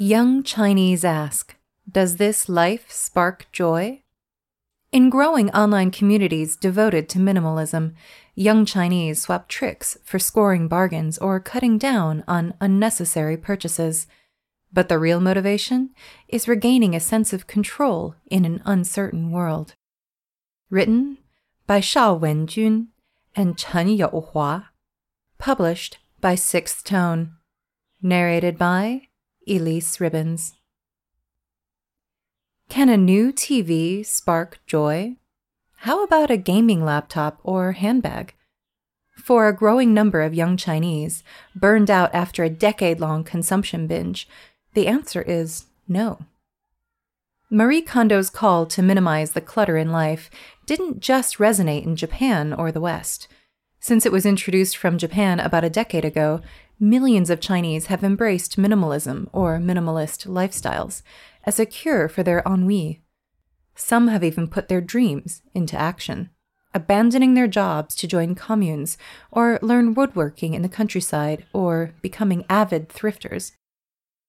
Young 0.00 0.44
Chinese 0.44 1.04
ask, 1.04 1.56
does 1.90 2.18
this 2.18 2.48
life 2.48 2.88
spark 2.88 3.50
joy? 3.50 4.04
In 4.92 5.10
growing 5.10 5.50
online 5.50 5.90
communities 5.90 6.54
devoted 6.54 7.08
to 7.08 7.18
minimalism, 7.18 7.94
young 8.36 8.64
Chinese 8.64 9.22
swap 9.22 9.48
tricks 9.48 9.98
for 10.04 10.20
scoring 10.20 10.68
bargains 10.68 11.18
or 11.18 11.40
cutting 11.40 11.78
down 11.78 12.22
on 12.28 12.54
unnecessary 12.60 13.36
purchases. 13.36 14.06
But 14.72 14.88
the 14.88 15.00
real 15.00 15.18
motivation 15.18 15.90
is 16.28 16.46
regaining 16.46 16.94
a 16.94 17.00
sense 17.00 17.32
of 17.32 17.48
control 17.48 18.14
in 18.30 18.44
an 18.44 18.62
uncertain 18.64 19.32
world. 19.32 19.74
Written 20.70 21.18
by 21.66 21.80
Shao 21.80 22.16
Wenjun 22.16 22.86
and 23.34 23.58
Chen 23.58 23.88
Youhua. 23.88 24.66
Published 25.38 25.98
by 26.20 26.36
Sixth 26.36 26.84
Tone. 26.84 27.32
Narrated 28.00 28.56
by 28.56 29.07
Elyse 29.48 29.98
Ribbons. 29.98 30.54
Can 32.68 32.90
a 32.90 32.96
new 32.98 33.32
TV 33.32 34.04
spark 34.04 34.60
joy? 34.66 35.16
How 35.78 36.04
about 36.04 36.30
a 36.30 36.36
gaming 36.36 36.84
laptop 36.84 37.40
or 37.42 37.72
handbag? 37.72 38.34
For 39.16 39.48
a 39.48 39.56
growing 39.56 39.94
number 39.94 40.20
of 40.20 40.34
young 40.34 40.56
Chinese, 40.56 41.24
burned 41.56 41.90
out 41.90 42.14
after 42.14 42.44
a 42.44 42.50
decade 42.50 43.00
long 43.00 43.24
consumption 43.24 43.86
binge, 43.86 44.28
the 44.74 44.86
answer 44.86 45.22
is 45.22 45.64
no. 45.88 46.18
Marie 47.50 47.82
Kondo's 47.82 48.28
call 48.28 48.66
to 48.66 48.82
minimize 48.82 49.32
the 49.32 49.40
clutter 49.40 49.78
in 49.78 49.90
life 49.90 50.30
didn't 50.66 51.00
just 51.00 51.38
resonate 51.38 51.84
in 51.84 51.96
Japan 51.96 52.52
or 52.52 52.70
the 52.70 52.80
West. 52.80 53.26
Since 53.80 54.04
it 54.04 54.12
was 54.12 54.26
introduced 54.26 54.76
from 54.76 54.98
Japan 54.98 55.40
about 55.40 55.64
a 55.64 55.70
decade 55.70 56.04
ago, 56.04 56.42
millions 56.80 57.30
of 57.30 57.40
Chinese 57.40 57.86
have 57.86 58.04
embraced 58.04 58.56
minimalism 58.56 59.28
or 59.32 59.58
minimalist 59.58 60.26
lifestyles 60.26 61.02
as 61.44 61.58
a 61.58 61.66
cure 61.66 62.08
for 62.08 62.22
their 62.22 62.42
ennui. 62.46 63.02
Some 63.74 64.08
have 64.08 64.24
even 64.24 64.48
put 64.48 64.68
their 64.68 64.80
dreams 64.80 65.42
into 65.54 65.76
action, 65.76 66.30
abandoning 66.74 67.34
their 67.34 67.46
jobs 67.46 67.94
to 67.96 68.06
join 68.06 68.34
communes 68.34 68.98
or 69.30 69.58
learn 69.62 69.94
woodworking 69.94 70.54
in 70.54 70.62
the 70.62 70.68
countryside 70.68 71.44
or 71.52 71.94
becoming 72.02 72.44
avid 72.48 72.88
thrifters. 72.88 73.52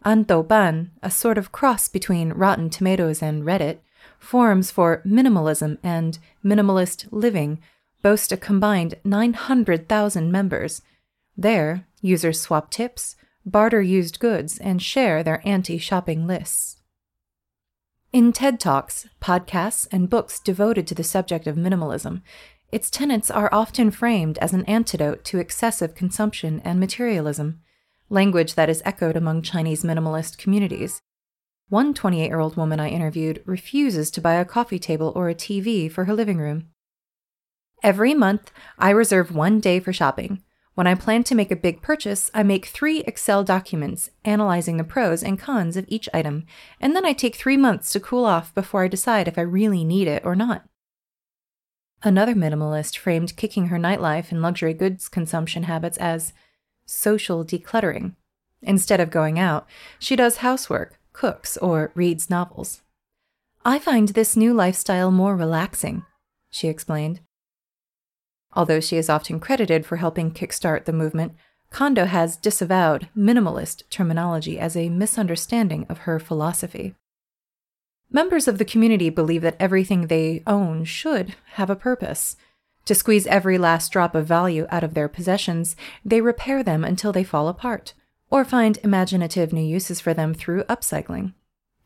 On 0.04 0.24
Douban, 0.24 0.92
a 1.04 1.12
sort 1.12 1.38
of 1.38 1.52
cross 1.52 1.88
between 1.90 2.34
Rotten 2.34 2.70
Tomatoes 2.70 3.22
and 3.22 3.44
Reddit, 3.44 3.80
forums 4.18 4.72
for 4.72 5.02
minimalism 5.06 5.78
and 5.84 6.20
minimalist 6.44 7.08
living 7.12 7.60
boast 8.02 8.32
a 8.32 8.38
combined 8.38 8.96
900,000 9.04 10.32
members. 10.32 10.82
There, 11.36 11.86
users 12.02 12.40
swap 12.40 12.72
tips, 12.72 13.16
barter 13.46 13.82
used 13.82 14.20
goods, 14.20 14.58
and 14.58 14.82
share 14.82 15.24
their 15.24 15.42
anti 15.46 15.78
shopping 15.78 16.28
lists. 16.28 16.78
In 18.12 18.34
TED 18.34 18.60
Talks, 18.60 19.08
podcasts, 19.22 19.88
and 19.92 20.10
books 20.10 20.40
devoted 20.40 20.88
to 20.88 20.96
the 20.96 21.04
subject 21.04 21.46
of 21.46 21.56
minimalism, 21.56 22.22
its 22.72 22.90
tenets 22.90 23.30
are 23.32 23.50
often 23.52 23.92
framed 23.92 24.38
as 24.40 24.54
an 24.54 24.66
antidote 24.66 25.24
to 25.26 25.40
excessive 25.40 25.96
consumption 25.96 26.62
and 26.64 26.80
materialism, 26.80 27.62
language 28.10 28.56
that 28.56 28.70
is 28.70 28.82
echoed 28.86 29.16
among 29.16 29.42
Chinese 29.42 29.84
minimalist 29.84 30.38
communities. 30.38 31.02
One 31.70 31.94
28 31.94 32.26
year 32.26 32.40
old 32.40 32.58
woman 32.58 32.80
I 32.80 32.90
interviewed 32.90 33.44
refuses 33.46 34.10
to 34.12 34.22
buy 34.22 34.34
a 34.34 34.46
coffee 34.46 34.80
table 34.80 35.14
or 35.16 35.30
a 35.30 35.36
TV 35.36 35.92
for 35.92 36.06
her 36.06 36.14
living 36.14 36.40
room. 36.40 36.70
Every 37.84 38.14
month, 38.14 38.52
I 38.78 38.90
reserve 38.90 39.34
one 39.34 39.60
day 39.60 39.80
for 39.80 39.94
shopping. 39.94 40.44
When 40.80 40.88
I 40.88 40.96
plan 40.96 41.26
to 41.26 41.36
make 41.36 41.52
a 41.52 41.58
big 41.58 41.82
purchase, 41.82 42.32
I 42.34 42.42
make 42.42 42.68
three 42.68 43.02
Excel 43.02 43.44
documents 43.44 44.12
analyzing 44.24 44.78
the 44.78 44.86
pros 44.86 45.22
and 45.22 45.38
cons 45.38 45.76
of 45.76 45.84
each 45.90 46.08
item, 46.14 46.46
and 46.80 46.96
then 46.96 47.06
I 47.06 47.12
take 47.12 47.36
three 47.36 47.58
months 47.58 47.92
to 47.92 48.00
cool 48.00 48.24
off 48.24 48.56
before 48.56 48.86
I 48.86 48.88
decide 48.88 49.28
if 49.28 49.38
I 49.38 49.42
really 49.42 49.84
need 49.84 50.08
it 50.08 50.24
or 50.24 50.38
not. 50.38 50.64
Another 52.02 52.34
minimalist 52.34 52.98
framed 52.98 53.36
kicking 53.36 53.66
her 53.66 53.78
nightlife 53.78 54.32
and 54.32 54.42
luxury 54.42 54.74
goods 54.74 55.10
consumption 55.10 55.64
habits 55.64 55.98
as 55.98 56.32
social 56.86 57.44
decluttering. 57.44 58.16
Instead 58.62 59.02
of 59.02 59.12
going 59.12 59.38
out, 59.38 59.68
she 60.00 60.16
does 60.16 60.38
housework, 60.38 60.98
cooks, 61.12 61.58
or 61.58 61.92
reads 61.94 62.30
novels. 62.30 62.84
I 63.66 63.80
find 63.80 64.08
this 64.08 64.38
new 64.38 64.54
lifestyle 64.54 65.12
more 65.12 65.36
relaxing, 65.36 66.06
she 66.50 66.70
explained. 66.70 67.20
Although 68.54 68.80
she 68.80 68.98
is 68.98 69.10
often 69.10 69.40
credited 69.40 69.86
for 69.86 69.98
helping 69.98 70.32
kickstart 70.32 70.86
the 70.86 70.94
movement, 70.94 71.34
Kondo 71.72 72.06
has 72.06 72.36
disavowed 72.36 73.10
minimalist 73.16 73.84
terminology 73.90 74.60
as 74.60 74.76
a 74.76 74.90
misunderstanding 74.90 75.86
of 75.88 76.00
her 76.00 76.20
philosophy. 76.20 76.96
Members 78.12 78.48
of 78.48 78.58
the 78.58 78.66
community 78.66 79.10
believe 79.10 79.44
that 79.44 79.56
everything 79.60 80.08
they 80.08 80.42
own 80.48 80.84
should 80.84 81.36
have 81.54 81.70
a 81.70 81.76
purpose. 81.76 82.36
To 82.86 82.96
squeeze 82.96 83.28
every 83.28 83.60
last 83.60 83.92
drop 83.92 84.16
of 84.16 84.26
value 84.26 84.66
out 84.72 84.84
of 84.84 84.96
their 84.96 85.08
possessions, 85.08 85.76
they 86.04 86.22
repair 86.22 86.64
them 86.64 86.84
until 86.84 87.12
they 87.12 87.24
fall 87.24 87.48
apart 87.48 87.94
or 88.32 88.44
find 88.44 88.80
imaginative 88.84 89.54
new 89.54 89.62
uses 89.62 90.00
for 90.00 90.14
them 90.14 90.34
through 90.34 90.64
upcycling. 90.64 91.34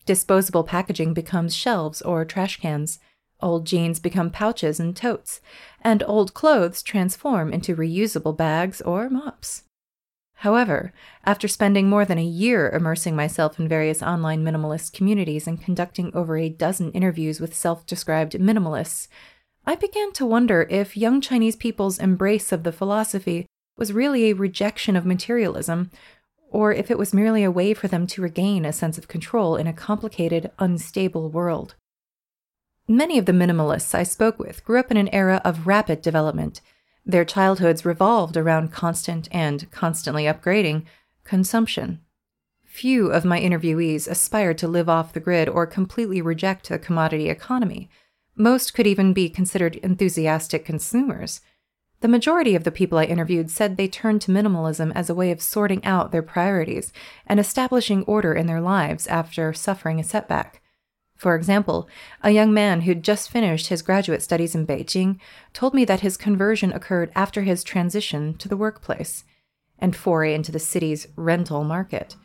Disposable 0.06 0.64
packaging 0.64 1.14
becomes 1.14 1.56
shelves 1.56 2.02
or 2.02 2.26
trash 2.26 2.60
cans, 2.60 3.00
old 3.44 3.68
jeans 3.68 4.00
become 4.00 4.32
pouches 4.32 4.80
and 4.80 4.96
totes, 4.96 5.42
and 5.82 6.02
old 6.08 6.34
clothes 6.34 6.82
transform 6.82 7.54
into 7.54 7.76
reusable 7.76 8.36
bags 8.36 8.82
or 8.82 9.10
mops. 9.10 9.64
However, 10.38 10.92
after 11.26 11.48
spending 11.48 11.90
more 11.90 12.06
than 12.06 12.18
a 12.18 12.24
year 12.24 12.70
immersing 12.70 13.16
myself 13.16 13.60
in 13.60 13.68
various 13.68 14.02
online 14.02 14.44
minimalist 14.44 14.94
communities 14.94 15.48
and 15.48 15.62
conducting 15.62 16.12
over 16.14 16.38
a 16.38 16.50
dozen 16.50 16.92
interviews 16.92 17.40
with 17.40 17.56
self 17.56 17.86
described 17.86 18.34
minimalists, 18.34 19.08
I 19.66 19.76
began 19.76 20.12
to 20.14 20.26
wonder 20.26 20.68
if 20.70 20.98
young 20.98 21.22
Chinese 21.22 21.56
people's 21.56 22.00
embrace 22.00 22.52
of 22.52 22.64
the 22.64 22.74
philosophy 22.74 23.46
was 23.78 23.94
really 23.94 24.26
a 24.26 24.34
rejection 24.36 24.96
of 24.96 25.06
materialism 25.06 25.92
or 26.54 26.72
if 26.72 26.92
it 26.92 26.98
was 26.98 27.14
merely 27.14 27.44
a 27.44 27.52
way 27.52 27.74
for 27.74 27.88
them 27.88 28.06
to 28.06 28.22
regain 28.22 28.64
a 28.64 28.72
sense 28.72 28.98
of 28.98 29.08
control 29.08 29.56
in 29.56 29.66
a 29.66 29.74
complicated, 29.74 30.52
unstable 30.60 31.30
world. 31.30 31.76
Many 32.88 33.18
of 33.18 33.26
the 33.26 33.32
minimalists 33.32 33.96
I 33.96 34.04
spoke 34.04 34.38
with 34.38 34.64
grew 34.66 34.80
up 34.80 34.92
in 34.92 34.98
an 34.98 35.08
era 35.10 35.42
of 35.46 35.68
rapid 35.68 36.02
development. 36.02 36.60
Their 37.06 37.24
childhoods 37.24 37.86
revolved 37.86 38.36
around 38.36 38.74
constant 38.74 39.30
and 39.32 39.70
constantly 39.72 40.24
upgrading 40.24 40.84
consumption. 41.24 42.02
Few 42.66 43.12
of 43.12 43.24
my 43.24 43.40
interviewees 43.40 44.10
aspired 44.10 44.58
to 44.58 44.68
live 44.68 44.90
off 44.90 45.14
the 45.14 45.20
grid 45.20 45.48
or 45.48 45.68
completely 45.68 46.22
reject 46.22 46.70
the 46.70 46.80
commodity 46.80 47.30
economy. 47.30 47.90
Most 48.36 48.74
could 48.74 48.88
even 48.88 49.14
be 49.14 49.30
considered 49.30 49.76
enthusiastic 49.78 50.66
consumers. 50.66 51.40
The 52.02 52.08
majority 52.08 52.56
of 52.56 52.64
the 52.66 52.72
people 52.72 52.98
I 52.98 53.06
interviewed 53.06 53.50
said 53.50 53.78
they 53.78 53.88
turned 53.88 54.22
to 54.24 54.32
minimalism 54.32 54.92
as 54.94 55.10
a 55.10 55.16
way 55.16 55.32
of 55.32 55.42
sorting 55.42 55.86
out 55.86 56.12
their 56.12 56.24
priorities 56.24 56.92
and 57.28 57.40
establishing 57.40 58.04
order 58.04 58.34
in 58.34 58.48
their 58.48 58.60
lives 58.60 59.08
after 59.08 59.54
suffering 59.54 60.02
a 60.02 60.04
setback. 60.04 60.63
For 61.24 61.38
example, 61.38 61.88
a 62.22 62.32
young 62.32 62.54
man 62.54 62.82
who'd 62.82 63.02
just 63.02 63.30
finished 63.30 63.68
his 63.68 63.82
graduate 63.82 64.22
studies 64.22 64.56
in 64.56 64.68
Beijing 64.68 65.20
told 65.54 65.74
me 65.74 65.86
that 65.86 66.02
his 66.02 66.18
conversion 66.18 66.74
occurred 66.74 67.14
after 67.16 67.44
his 67.44 67.64
transition 67.64 68.34
to 68.40 68.50
the 68.50 68.58
workplace 68.58 69.24
and 69.80 69.96
foray 69.96 70.34
into 70.34 70.52
the 70.52 70.60
city's 70.60 71.08
rental 71.16 71.64
market. 71.64 72.18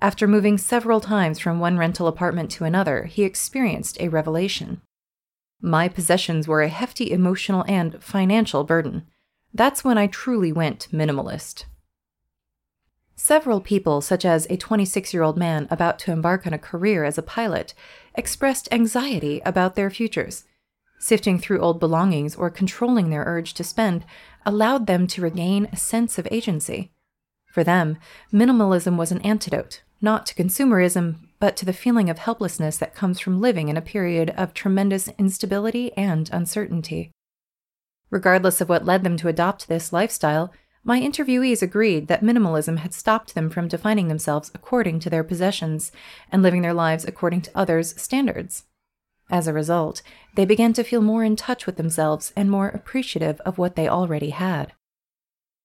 After 0.00 0.26
moving 0.26 0.56
several 0.56 0.98
times 0.98 1.38
from 1.38 1.60
one 1.60 1.76
rental 1.76 2.06
apartment 2.06 2.50
to 2.52 2.64
another, 2.64 3.04
he 3.04 3.22
experienced 3.22 4.00
a 4.00 4.08
revelation. 4.08 4.80
My 5.60 5.86
possessions 5.86 6.48
were 6.48 6.62
a 6.62 6.68
hefty 6.68 7.12
emotional 7.12 7.66
and 7.68 8.02
financial 8.02 8.64
burden. 8.64 9.06
That's 9.52 9.84
when 9.84 9.98
I 9.98 10.06
truly 10.06 10.52
went 10.52 10.88
minimalist. 10.90 11.66
Several 13.28 13.60
people, 13.60 14.00
such 14.00 14.24
as 14.24 14.46
a 14.48 14.56
26 14.56 15.12
year 15.12 15.22
old 15.22 15.36
man 15.36 15.68
about 15.70 15.98
to 15.98 16.12
embark 16.12 16.46
on 16.46 16.54
a 16.54 16.58
career 16.58 17.04
as 17.04 17.18
a 17.18 17.22
pilot, 17.22 17.74
expressed 18.14 18.70
anxiety 18.72 19.42
about 19.44 19.74
their 19.74 19.90
futures. 19.90 20.44
Sifting 20.98 21.38
through 21.38 21.60
old 21.60 21.78
belongings 21.78 22.34
or 22.34 22.48
controlling 22.48 23.10
their 23.10 23.24
urge 23.24 23.52
to 23.52 23.62
spend 23.62 24.06
allowed 24.46 24.86
them 24.86 25.06
to 25.08 25.20
regain 25.20 25.68
a 25.70 25.76
sense 25.76 26.16
of 26.16 26.26
agency. 26.30 26.90
For 27.52 27.62
them, 27.62 27.98
minimalism 28.32 28.96
was 28.96 29.12
an 29.12 29.20
antidote, 29.20 29.82
not 30.00 30.24
to 30.24 30.34
consumerism, 30.34 31.16
but 31.38 31.54
to 31.58 31.66
the 31.66 31.74
feeling 31.74 32.08
of 32.08 32.16
helplessness 32.16 32.78
that 32.78 32.94
comes 32.94 33.20
from 33.20 33.42
living 33.42 33.68
in 33.68 33.76
a 33.76 33.82
period 33.82 34.30
of 34.38 34.54
tremendous 34.54 35.08
instability 35.18 35.92
and 35.98 36.30
uncertainty. 36.32 37.10
Regardless 38.08 38.62
of 38.62 38.70
what 38.70 38.86
led 38.86 39.04
them 39.04 39.18
to 39.18 39.28
adopt 39.28 39.68
this 39.68 39.92
lifestyle, 39.92 40.50
my 40.84 41.00
interviewees 41.00 41.62
agreed 41.62 42.08
that 42.08 42.22
minimalism 42.22 42.78
had 42.78 42.94
stopped 42.94 43.34
them 43.34 43.50
from 43.50 43.68
defining 43.68 44.08
themselves 44.08 44.50
according 44.54 45.00
to 45.00 45.10
their 45.10 45.24
possessions 45.24 45.92
and 46.32 46.42
living 46.42 46.62
their 46.62 46.74
lives 46.74 47.04
according 47.04 47.42
to 47.42 47.50
others' 47.54 48.00
standards. 48.00 48.64
As 49.30 49.46
a 49.46 49.52
result, 49.52 50.00
they 50.34 50.44
began 50.44 50.72
to 50.74 50.84
feel 50.84 51.02
more 51.02 51.22
in 51.24 51.36
touch 51.36 51.66
with 51.66 51.76
themselves 51.76 52.32
and 52.34 52.50
more 52.50 52.68
appreciative 52.68 53.40
of 53.40 53.58
what 53.58 53.76
they 53.76 53.88
already 53.88 54.30
had. 54.30 54.72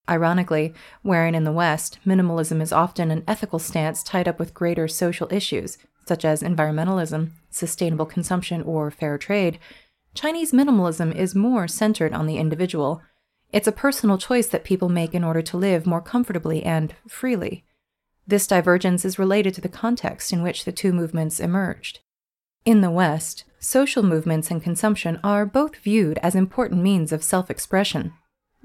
Ironically, 0.08 0.74
wherein 1.02 1.34
in 1.34 1.44
the 1.44 1.52
West, 1.52 1.98
minimalism 2.04 2.60
is 2.60 2.72
often 2.72 3.10
an 3.10 3.24
ethical 3.26 3.58
stance 3.58 4.02
tied 4.02 4.28
up 4.28 4.38
with 4.38 4.52
greater 4.52 4.86
social 4.86 5.32
issues, 5.32 5.78
such 6.06 6.26
as 6.26 6.42
environmentalism, 6.42 7.30
sustainable 7.48 8.04
consumption, 8.04 8.60
or 8.62 8.90
fair 8.90 9.16
trade, 9.16 9.58
Chinese 10.12 10.52
minimalism 10.52 11.14
is 11.14 11.34
more 11.34 11.66
centered 11.66 12.12
on 12.12 12.26
the 12.26 12.36
individual. 12.36 13.02
It's 13.54 13.68
a 13.68 13.72
personal 13.72 14.18
choice 14.18 14.48
that 14.48 14.64
people 14.64 14.88
make 14.88 15.14
in 15.14 15.22
order 15.22 15.40
to 15.40 15.56
live 15.56 15.86
more 15.86 16.00
comfortably 16.00 16.64
and 16.64 16.92
freely. 17.06 17.64
This 18.26 18.48
divergence 18.48 19.04
is 19.04 19.16
related 19.16 19.54
to 19.54 19.60
the 19.60 19.68
context 19.68 20.32
in 20.32 20.42
which 20.42 20.64
the 20.64 20.72
two 20.72 20.92
movements 20.92 21.38
emerged. 21.38 22.00
In 22.64 22.80
the 22.80 22.90
West, 22.90 23.44
social 23.60 24.02
movements 24.02 24.50
and 24.50 24.60
consumption 24.60 25.20
are 25.22 25.46
both 25.46 25.76
viewed 25.76 26.18
as 26.18 26.34
important 26.34 26.82
means 26.82 27.12
of 27.12 27.22
self 27.22 27.48
expression. 27.48 28.14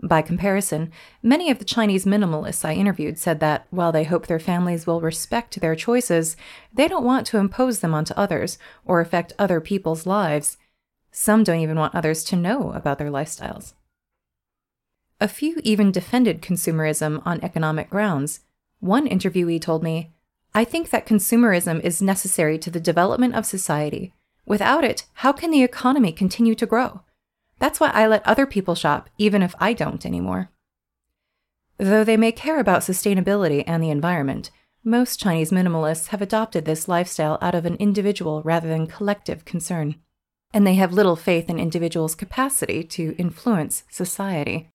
By 0.01 0.23
comparison, 0.23 0.91
many 1.21 1.51
of 1.51 1.59
the 1.59 1.65
Chinese 1.65 2.05
minimalists 2.05 2.65
I 2.65 2.73
interviewed 2.73 3.19
said 3.19 3.39
that 3.41 3.67
while 3.69 3.91
they 3.91 4.05
hope 4.05 4.25
their 4.25 4.39
families 4.39 4.87
will 4.87 5.01
respect 5.01 5.61
their 5.61 5.75
choices, 5.75 6.35
they 6.73 6.87
don't 6.87 7.05
want 7.05 7.27
to 7.27 7.37
impose 7.37 7.81
them 7.81 7.93
onto 7.93 8.15
others 8.15 8.57
or 8.85 9.01
affect 9.01 9.33
other 9.37 9.61
people's 9.61 10.07
lives. 10.07 10.57
Some 11.11 11.43
don't 11.43 11.59
even 11.59 11.77
want 11.77 11.93
others 11.93 12.23
to 12.23 12.35
know 12.35 12.71
about 12.71 12.97
their 12.97 13.11
lifestyles. 13.11 13.73
A 15.21 15.27
few 15.27 15.59
even 15.63 15.91
defended 15.91 16.41
consumerism 16.41 17.21
on 17.25 17.43
economic 17.43 17.89
grounds. 17.89 18.39
One 18.79 19.07
interviewee 19.07 19.61
told 19.61 19.83
me, 19.83 20.13
I 20.55 20.63
think 20.63 20.89
that 20.89 21.05
consumerism 21.05 21.81
is 21.81 22.01
necessary 22.01 22.57
to 22.59 22.71
the 22.71 22.79
development 22.79 23.35
of 23.35 23.45
society. 23.45 24.13
Without 24.45 24.83
it, 24.83 25.05
how 25.15 25.33
can 25.33 25.51
the 25.51 25.61
economy 25.61 26.11
continue 26.11 26.55
to 26.55 26.65
grow? 26.65 27.01
That's 27.59 27.79
why 27.79 27.89
I 27.89 28.07
let 28.07 28.25
other 28.25 28.45
people 28.45 28.75
shop, 28.75 29.09
even 29.17 29.43
if 29.43 29.53
I 29.59 29.73
don't 29.73 30.05
anymore. 30.05 30.49
Though 31.77 32.05
they 32.05 32.17
may 32.17 32.31
care 32.31 32.59
about 32.59 32.81
sustainability 32.81 33.63
and 33.67 33.83
the 33.83 33.89
environment, 33.89 34.51
most 34.83 35.19
Chinese 35.19 35.51
minimalists 35.51 36.07
have 36.07 36.21
adopted 36.21 36.63
this 36.63 36.87
lifestyle 36.87 37.37
out 37.41 37.55
of 37.55 37.65
an 37.65 37.75
individual 37.75 38.41
rather 38.43 38.69
than 38.69 38.87
collective 38.87 39.43
concern, 39.43 39.95
and 40.53 40.65
they 40.65 40.75
have 40.75 40.93
little 40.93 41.17
faith 41.17 41.49
in 41.49 41.59
individuals' 41.59 42.15
capacity 42.15 42.83
to 42.85 43.15
influence 43.17 43.83
society. 43.89 44.71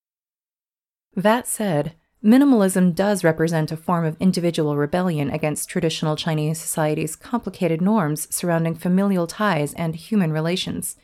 That 1.16 1.46
said, 1.46 1.94
minimalism 2.24 2.94
does 2.94 3.22
represent 3.22 3.70
a 3.70 3.76
form 3.76 4.04
of 4.04 4.16
individual 4.18 4.76
rebellion 4.76 5.30
against 5.30 5.68
traditional 5.68 6.16
Chinese 6.16 6.60
society's 6.60 7.16
complicated 7.16 7.80
norms 7.80 8.34
surrounding 8.34 8.74
familial 8.74 9.26
ties 9.26 9.74
and 9.74 9.94
human 9.94 10.32
relations. 10.32 10.96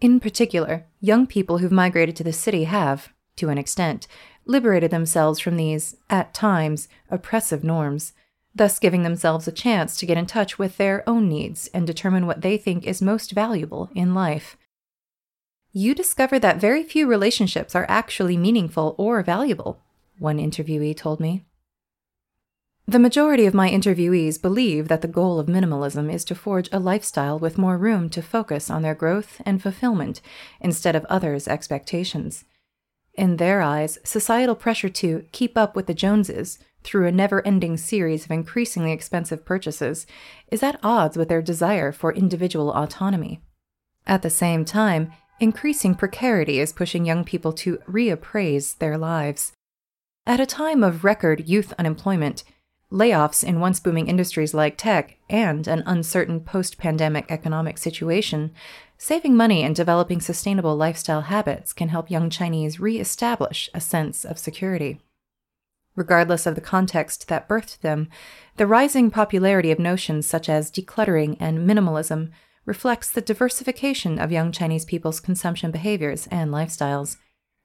In 0.00 0.20
particular, 0.20 0.86
young 1.00 1.26
people 1.26 1.58
who've 1.58 1.70
migrated 1.70 2.16
to 2.16 2.24
the 2.24 2.32
city 2.32 2.64
have, 2.64 3.12
to 3.36 3.48
an 3.48 3.58
extent, 3.58 4.06
liberated 4.44 4.90
themselves 4.90 5.38
from 5.38 5.56
these, 5.56 5.96
at 6.10 6.34
times, 6.34 6.88
oppressive 7.10 7.62
norms, 7.62 8.12
thus 8.54 8.78
giving 8.78 9.02
themselves 9.02 9.48
a 9.48 9.52
chance 9.52 9.96
to 9.96 10.06
get 10.06 10.18
in 10.18 10.26
touch 10.26 10.58
with 10.58 10.76
their 10.76 11.08
own 11.08 11.28
needs 11.28 11.68
and 11.68 11.86
determine 11.86 12.26
what 12.26 12.40
they 12.40 12.56
think 12.56 12.84
is 12.84 13.00
most 13.02 13.32
valuable 13.32 13.90
in 13.94 14.14
life. 14.14 14.56
You 15.76 15.92
discover 15.92 16.38
that 16.38 16.60
very 16.60 16.84
few 16.84 17.08
relationships 17.08 17.74
are 17.74 17.84
actually 17.88 18.36
meaningful 18.36 18.94
or 18.96 19.20
valuable, 19.24 19.82
one 20.20 20.38
interviewee 20.38 20.96
told 20.96 21.18
me. 21.18 21.44
The 22.86 23.00
majority 23.00 23.44
of 23.44 23.54
my 23.54 23.68
interviewees 23.68 24.40
believe 24.40 24.86
that 24.86 25.02
the 25.02 25.08
goal 25.08 25.40
of 25.40 25.48
minimalism 25.48 26.12
is 26.12 26.24
to 26.26 26.36
forge 26.36 26.68
a 26.70 26.78
lifestyle 26.78 27.40
with 27.40 27.58
more 27.58 27.76
room 27.76 28.08
to 28.10 28.22
focus 28.22 28.70
on 28.70 28.82
their 28.82 28.94
growth 28.94 29.42
and 29.44 29.60
fulfillment 29.60 30.20
instead 30.60 30.94
of 30.94 31.04
others' 31.06 31.48
expectations. 31.48 32.44
In 33.14 33.38
their 33.38 33.60
eyes, 33.60 33.98
societal 34.04 34.54
pressure 34.54 34.90
to 34.90 35.24
keep 35.32 35.58
up 35.58 35.74
with 35.74 35.86
the 35.86 35.94
Joneses 35.94 36.60
through 36.84 37.08
a 37.08 37.12
never 37.12 37.44
ending 37.44 37.76
series 37.78 38.26
of 38.26 38.30
increasingly 38.30 38.92
expensive 38.92 39.44
purchases 39.44 40.06
is 40.52 40.62
at 40.62 40.78
odds 40.84 41.16
with 41.16 41.28
their 41.28 41.42
desire 41.42 41.90
for 41.90 42.12
individual 42.12 42.72
autonomy. 42.72 43.40
At 44.06 44.22
the 44.22 44.30
same 44.30 44.64
time, 44.64 45.10
increasing 45.40 45.94
precarity 45.94 46.60
is 46.60 46.72
pushing 46.72 47.04
young 47.04 47.24
people 47.24 47.52
to 47.52 47.78
reappraise 47.88 48.78
their 48.78 48.96
lives. 48.96 49.52
At 50.26 50.40
a 50.40 50.46
time 50.46 50.82
of 50.82 51.04
record 51.04 51.48
youth 51.48 51.72
unemployment, 51.78 52.44
layoffs 52.90 53.42
in 53.42 53.60
once 53.60 53.80
booming 53.80 54.06
industries 54.06 54.54
like 54.54 54.78
tech, 54.78 55.16
and 55.28 55.66
an 55.66 55.82
uncertain 55.84 56.40
post 56.40 56.78
pandemic 56.78 57.26
economic 57.28 57.76
situation, 57.76 58.52
saving 58.96 59.36
money 59.36 59.62
and 59.62 59.74
developing 59.74 60.20
sustainable 60.20 60.76
lifestyle 60.76 61.22
habits 61.22 61.72
can 61.72 61.88
help 61.88 62.10
young 62.10 62.30
Chinese 62.30 62.78
re 62.78 62.98
establish 62.98 63.68
a 63.74 63.80
sense 63.80 64.24
of 64.24 64.38
security. 64.38 65.00
Regardless 65.96 66.46
of 66.46 66.54
the 66.54 66.60
context 66.60 67.28
that 67.28 67.48
birthed 67.48 67.80
them, 67.80 68.08
the 68.56 68.66
rising 68.66 69.10
popularity 69.10 69.70
of 69.70 69.78
notions 69.78 70.26
such 70.26 70.48
as 70.48 70.70
decluttering 70.70 71.36
and 71.38 71.68
minimalism 71.68 72.30
reflects 72.66 73.10
the 73.10 73.20
diversification 73.20 74.18
of 74.18 74.32
young 74.32 74.52
Chinese 74.52 74.84
people's 74.84 75.20
consumption 75.20 75.70
behaviors 75.70 76.26
and 76.28 76.50
lifestyles. 76.50 77.16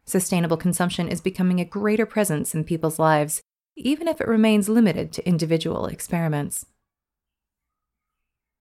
Sustainable 0.06 0.57
consumption 0.57 1.07
is 1.07 1.22
becoming 1.22 1.60
a 1.60 1.66
greater 1.66 2.06
presence 2.06 2.54
in 2.54 2.63
people's 2.63 3.00
lives, 3.00 3.42
even 3.78 4.07
if 4.07 4.19
it 4.19 4.28
remains 4.28 4.68
limited 4.68 5.12
to 5.13 5.28
individual 5.28 5.86
experiments. 5.86 6.66